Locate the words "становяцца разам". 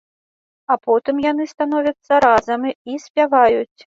1.53-2.61